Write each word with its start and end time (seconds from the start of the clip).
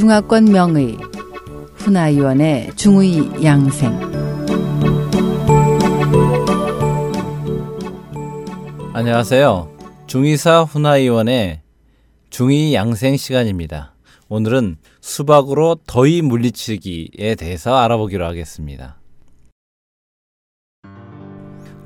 중화권 0.00 0.46
명의 0.46 0.96
훈아위원의 1.74 2.74
중의 2.74 3.44
양생 3.44 3.92
안녕하세요. 8.94 9.76
중의사 10.06 10.62
훈아위원의 10.62 11.60
중의 12.30 12.72
양생 12.72 13.18
시간입니다. 13.18 13.94
오늘은 14.30 14.76
수박으로 15.02 15.76
더위 15.86 16.22
물리치기에 16.22 17.34
대해서 17.34 17.76
알아보기로 17.76 18.24
하겠습니다. 18.24 18.98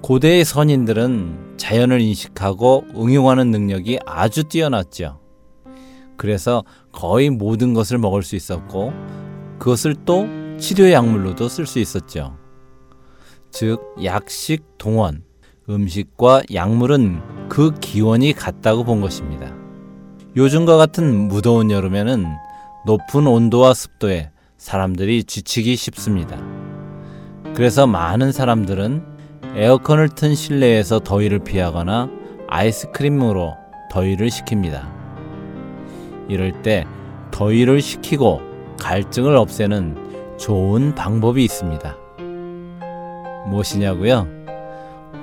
고대의 0.03 0.45
선인들은 0.45 1.57
자연을 1.57 2.01
인식하고 2.01 2.85
응용하는 2.95 3.51
능력이 3.51 3.99
아주 4.07 4.45
뛰어났죠. 4.45 5.24
그래서 6.17 6.65
거의 6.93 7.31
모든 7.31 7.75
것을 7.75 7.99
먹을 7.99 8.23
수 8.23 8.37
있었고 8.37 8.93
그것을 9.59 9.95
또 10.05 10.27
치료 10.59 10.91
약물로도 10.91 11.49
쓸 11.49 11.67
수 11.67 11.79
있었죠. 11.79 12.37
즉 13.51 13.81
약식 14.03 14.79
동원, 14.79 15.23
음식과 15.69 16.43
약물은 16.53 17.49
그 17.49 17.75
기원이 17.81 18.33
같다고 18.33 18.85
본 18.85 19.01
것입니다. 19.01 19.55
요즘과 20.37 20.77
같은 20.77 21.29
무더운 21.29 21.71
여름에는 21.71 22.27
높은 22.87 23.27
온도와 23.27 23.73
습도에 23.73 24.31
사람들이 24.59 25.25
지치기 25.25 25.77
쉽습니다. 25.77 26.37
그래서 27.55 27.87
많은 27.87 28.33
사람들은 28.33 29.05
에어컨을 29.55 30.09
튼 30.09 30.35
실내에서 30.35 30.99
더위를 30.99 31.39
피하거나 31.41 32.11
아이스크림으로 32.49 33.55
더위를 33.93 34.31
식힙니다. 34.31 35.04
이럴 36.29 36.63
때 36.63 36.87
더위를 37.31 37.81
식히고 37.81 38.41
갈증을 38.81 39.37
없애는 39.37 40.37
좋은 40.39 40.95
방법이 40.95 41.45
있습니다. 41.45 41.97
무엇이냐고요? 43.47 44.27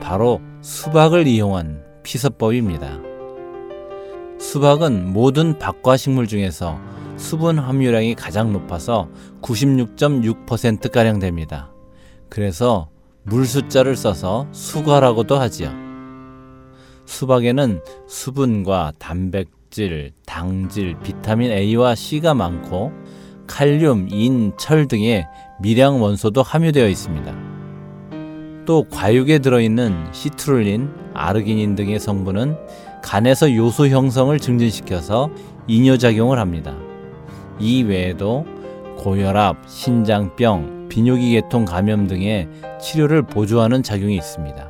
바로 0.01 0.41
수박을 0.61 1.27
이용한 1.27 1.83
피서법입니다. 2.03 2.99
수박은 4.39 5.13
모든 5.13 5.57
박과 5.59 5.97
식물 5.97 6.27
중에서 6.27 6.79
수분 7.17 7.59
함유량이 7.59 8.15
가장 8.15 8.51
높아서 8.51 9.09
96.6%가량 9.41 11.19
됩니다. 11.19 11.71
그래서 12.29 12.89
물 13.23 13.45
숫자를 13.45 13.95
써서 13.95 14.47
수가라고도 14.51 15.37
하지요. 15.37 15.69
수박에는 17.05 17.81
수분과 18.07 18.93
단백 18.97 19.60
질, 19.71 20.11
당질, 20.25 20.97
비타민 21.01 21.49
A와 21.49 21.95
C가 21.95 22.33
많고 22.33 22.91
칼륨, 23.47 24.07
인, 24.09 24.51
철 24.57 24.87
등의 24.87 25.25
미량 25.61 26.01
원소도 26.01 26.43
함유되어 26.43 26.87
있습니다. 26.89 27.33
또 28.65 28.83
과육에 28.89 29.39
들어있는 29.39 30.09
시트룰린, 30.11 30.89
아르기닌 31.13 31.75
등의 31.75 31.99
성분은 31.99 32.57
간에서 33.01 33.55
요소 33.55 33.87
형성을 33.87 34.37
증진시켜서 34.37 35.29
이뇨작용을 35.67 36.37
합니다. 36.37 36.75
이 37.57 37.83
외에도 37.83 38.45
고혈압, 38.97 39.57
신장병, 39.67 40.89
비뇨기 40.89 41.31
계통 41.31 41.63
감염 41.63 42.07
등의 42.07 42.49
치료를 42.81 43.21
보조하는 43.23 43.83
작용이 43.83 44.15
있습니다. 44.15 44.69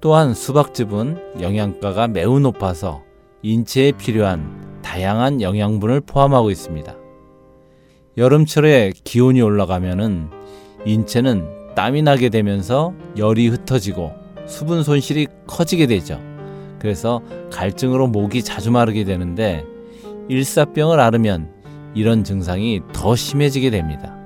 또한 0.00 0.34
수박즙은 0.34 1.40
영양가가 1.42 2.08
매우 2.08 2.40
높아서 2.40 3.02
인체에 3.42 3.92
필요한 3.92 4.80
다양한 4.82 5.42
영양분을 5.42 6.00
포함하고 6.02 6.50
있습니다. 6.50 6.94
여름철에 8.16 8.92
기온이 9.02 9.40
올라가면은 9.40 10.28
인체는 10.84 11.74
땀이 11.74 12.02
나게 12.02 12.28
되면서 12.28 12.94
열이 13.16 13.48
흩어지고 13.48 14.12
수분 14.46 14.84
손실이 14.84 15.26
커지게 15.46 15.86
되죠. 15.86 16.20
그래서 16.78 17.20
갈증으로 17.50 18.06
목이 18.06 18.44
자주 18.44 18.70
마르게 18.70 19.04
되는데 19.04 19.64
일사병을 20.28 21.00
앓으면 21.00 21.50
이런 21.94 22.22
증상이 22.22 22.80
더 22.92 23.16
심해지게 23.16 23.70
됩니다. 23.70 24.16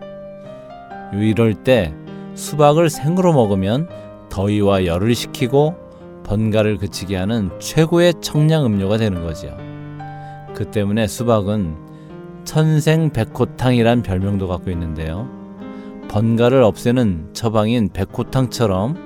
이럴 1.14 1.54
때 1.54 1.94
수박을 2.34 2.90
생으로 2.90 3.32
먹으면 3.32 3.88
더위와 4.28 4.84
열을 4.84 5.14
식히고 5.14 5.85
번가를 6.26 6.76
그치게 6.78 7.16
하는 7.16 7.50
최고의 7.60 8.14
청량 8.20 8.66
음료가 8.66 8.98
되는 8.98 9.22
거죠. 9.22 9.56
그 10.54 10.70
때문에 10.70 11.06
수박은 11.06 11.76
천생백호탕이란 12.44 14.02
별명도 14.02 14.48
갖고 14.48 14.70
있는데요. 14.72 15.28
번가를 16.08 16.62
없애는 16.62 17.30
처방인 17.32 17.90
백호탕처럼 17.92 18.96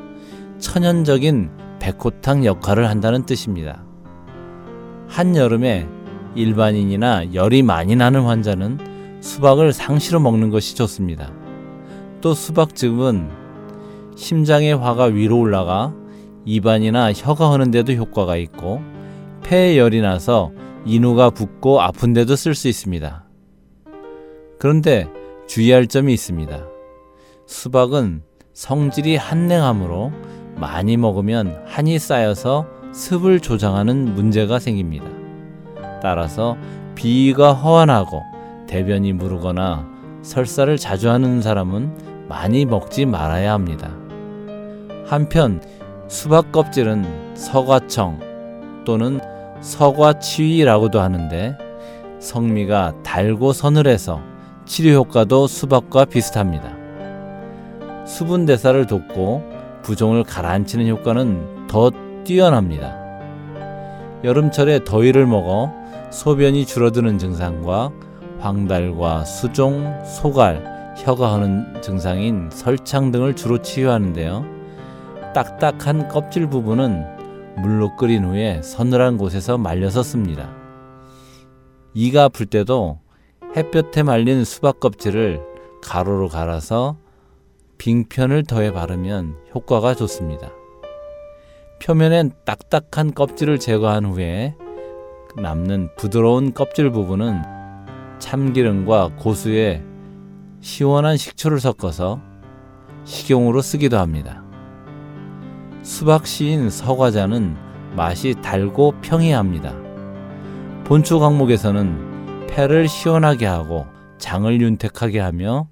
천연적인 0.58 1.50
백호탕 1.78 2.46
역할을 2.46 2.88
한다는 2.88 3.26
뜻입니다. 3.26 3.84
한여름에 5.08 5.86
일반인이나 6.34 7.34
열이 7.34 7.62
많이 7.62 7.96
나는 7.96 8.22
환자는 8.22 9.20
수박을 9.20 9.72
상시로 9.74 10.20
먹는 10.20 10.48
것이 10.50 10.74
좋습니다. 10.74 11.32
또 12.20 12.32
수박즙은 12.32 13.28
심장의 14.16 14.76
화가 14.76 15.04
위로 15.04 15.38
올라가 15.38 15.92
입안이나 16.44 17.12
혀가 17.12 17.50
흐는데도 17.50 17.92
효과가 17.92 18.36
있고 18.36 18.82
폐에 19.42 19.78
열이 19.78 20.00
나서 20.00 20.52
인후가 20.84 21.30
붓고 21.30 21.80
아픈데도 21.80 22.36
쓸 22.36 22.54
수 22.54 22.68
있습니다. 22.68 23.24
그런데 24.58 25.08
주의할 25.46 25.86
점이 25.86 26.12
있습니다. 26.12 26.64
수박은 27.46 28.22
성질이 28.52 29.16
한냉하므로 29.16 30.12
많이 30.56 30.96
먹으면 30.96 31.62
한이 31.66 31.98
쌓여서 31.98 32.66
습을 32.92 33.40
조장하는 33.40 34.14
문제가 34.14 34.58
생깁니다. 34.58 35.06
따라서 36.02 36.56
비위가 36.94 37.52
허한하고 37.54 38.22
대변이 38.66 39.12
무르거나 39.12 39.88
설사를 40.22 40.76
자주 40.76 41.10
하는 41.10 41.40
사람은 41.40 42.26
많이 42.28 42.64
먹지 42.64 43.06
말아야 43.06 43.52
합니다. 43.52 43.90
한편 45.06 45.60
수박 46.10 46.50
껍질은 46.50 47.36
서과청 47.36 48.18
또는 48.84 49.20
서과치위라고도 49.60 51.00
하는데 51.00 51.56
성미가 52.18 52.94
달고 53.04 53.52
서늘해서 53.52 54.20
치료 54.64 54.94
효과도 54.94 55.46
수박과 55.46 56.06
비슷합니다. 56.06 56.74
수분 58.04 58.44
대사를 58.44 58.84
돕고 58.88 59.44
부종을 59.82 60.24
가라앉히는 60.24 60.88
효과는 60.88 61.68
더 61.68 61.92
뛰어납니다. 62.24 62.92
여름철에 64.24 64.82
더위를 64.82 65.26
먹어 65.28 65.72
소변이 66.10 66.66
줄어드는 66.66 67.18
증상과 67.18 67.92
황달과 68.40 69.24
수종, 69.24 70.04
소갈, 70.04 70.94
혀가 70.98 71.32
하는 71.34 71.80
증상인 71.80 72.50
설창 72.50 73.12
등을 73.12 73.36
주로 73.36 73.62
치유하는데요. 73.62 74.59
딱딱한 75.32 76.08
껍질 76.08 76.48
부분은 76.48 77.04
물로 77.62 77.94
끓인 77.96 78.24
후에 78.24 78.62
서늘한 78.62 79.16
곳에서 79.16 79.58
말려서 79.58 80.02
씁니다. 80.02 80.50
이가 81.94 82.24
아플 82.24 82.46
때도 82.46 82.98
햇볕에 83.56 84.02
말린 84.02 84.44
수박 84.44 84.80
껍질을 84.80 85.40
가로로 85.82 86.28
갈아서 86.28 86.96
빙편을 87.78 88.44
더해 88.44 88.72
바르면 88.72 89.36
효과가 89.54 89.94
좋습니다. 89.94 90.50
표면엔 91.82 92.32
딱딱한 92.44 93.14
껍질을 93.14 93.58
제거한 93.58 94.04
후에 94.04 94.56
남는 95.36 95.90
부드러운 95.96 96.52
껍질 96.52 96.90
부분은 96.90 97.42
참기름과 98.18 99.12
고수에 99.16 99.82
시원한 100.60 101.16
식초를 101.16 101.58
섞어서 101.60 102.20
식용으로 103.04 103.62
쓰기도 103.62 103.98
합니다. 103.98 104.49
수박 105.90 106.24
씨인 106.24 106.70
서과자는 106.70 107.56
맛이 107.96 108.36
달고 108.40 108.94
평이합니다. 109.02 109.74
본초 110.84 111.18
강목에서는 111.18 112.46
폐를 112.46 112.86
시원하게 112.86 113.46
하고 113.46 113.88
장을 114.16 114.60
윤택하게 114.60 115.18
하며 115.18 115.66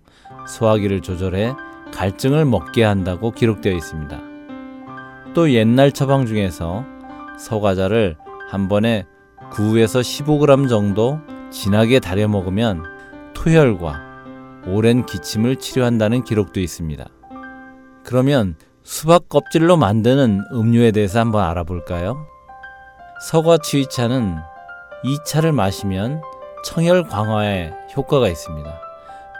소화기를 0.49 1.03
조절해 1.03 1.55
갈증을 1.95 2.47
먹게 2.47 2.83
한다고 2.83 3.31
기록되어 3.31 3.73
있습니다. 3.73 4.21
또 5.35 5.53
옛날 5.53 5.93
처방 5.93 6.27
중에서 6.27 6.85
서과자를 7.39 8.17
한 8.51 8.67
번에 8.67 9.07
9에서 9.53 10.01
15g 10.01 10.69
정도 10.69 11.21
진하게 11.51 12.01
달여 12.01 12.27
먹으면 12.27 12.83
토혈과 13.35 14.03
오랜 14.67 15.07
기침을 15.07 15.57
치료한다는 15.57 16.25
기록도 16.25 16.59
있습니다. 16.59 17.07
그러면 18.03 18.57
수박 18.91 19.29
껍질로 19.29 19.77
만드는 19.77 20.47
음료에 20.51 20.93
대해서 20.93 21.21
한번 21.21 21.45
알아볼까요? 21.45 22.27
서과 23.21 23.59
취차는 23.59 24.39
이 25.05 25.19
차를 25.27 25.53
마시면 25.53 26.23
청열 26.65 27.07
강화에 27.07 27.71
효과가 27.95 28.29
있습니다. 28.29 28.81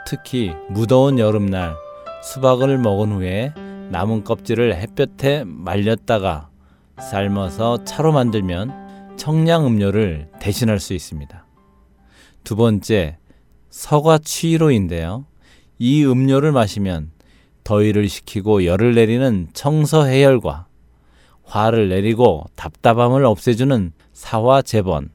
특히 0.05 0.53
무더운 0.69 1.17
여름날 1.17 1.73
수박을 2.21 2.77
먹은 2.77 3.11
후에 3.11 3.55
남은 3.89 4.23
껍질을 4.23 4.75
햇볕에 4.75 5.45
말렸다가 5.47 6.49
삶아서 6.99 7.83
차로 7.85 8.11
만들면 8.11 9.17
청량 9.17 9.65
음료를 9.65 10.29
대신할 10.39 10.79
수 10.79 10.93
있습니다. 10.93 11.43
두 12.43 12.55
번째, 12.55 13.17
서과 13.71 14.19
취로인데요. 14.19 15.25
이 15.79 16.05
음료를 16.05 16.51
마시면 16.51 17.09
더위를 17.69 18.09
식히고 18.09 18.65
열을 18.65 18.95
내리는 18.95 19.47
청서 19.53 20.05
해열과 20.05 20.65
화를 21.43 21.89
내리고 21.89 22.45
답답함을 22.55 23.23
없애주는 23.25 23.91
사화 24.11 24.63
재번, 24.63 25.09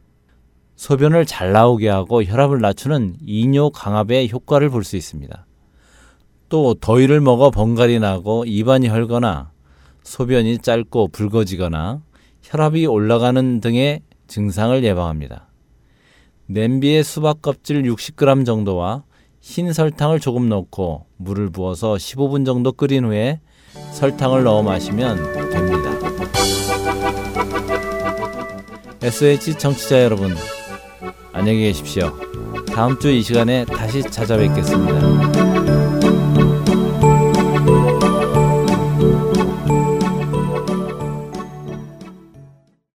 소변을 0.76 1.26
잘 1.26 1.50
나오게 1.50 1.88
하고 1.88 2.22
혈압을 2.22 2.60
낮추는 2.60 3.16
이뇨 3.26 3.70
강압의 3.70 4.30
효과를 4.30 4.70
볼 4.70 4.84
수 4.84 4.96
있습니다. 4.96 5.46
또 6.48 6.74
더위를 6.74 7.20
먹어 7.20 7.50
번갈이 7.50 7.98
나고 7.98 8.44
입안이 8.46 8.86
헐거나 8.86 9.50
소변이 10.04 10.58
짧고 10.58 11.08
붉어지거나 11.08 12.02
혈압이 12.42 12.86
올라가는 12.86 13.60
등의 13.60 14.02
증상을 14.28 14.84
예방합니다. 14.84 15.48
냄비에 16.46 17.02
수박 17.02 17.42
껍질 17.42 17.82
60g 17.82 18.46
정도와 18.46 19.02
흰 19.46 19.70
설탕을 19.74 20.20
조금 20.20 20.48
넣고 20.48 21.04
물을 21.18 21.50
부어서 21.50 21.94
15분 21.96 22.46
정도 22.46 22.72
끓인 22.72 23.04
후에 23.04 23.40
설탕을 23.92 24.42
넣어 24.42 24.62
마시면 24.62 25.50
됩니다. 25.50 25.90
SH 29.02 29.58
청취자 29.58 30.02
여러분, 30.02 30.34
안녕히 31.34 31.58
계십시오. 31.60 32.10
다음 32.74 32.98
주 32.98 33.10
이 33.10 33.20
시간에 33.22 33.66
다시 33.66 34.02
찾아뵙겠습니다. 34.02 35.53